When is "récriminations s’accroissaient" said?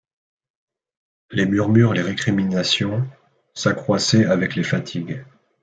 2.01-4.25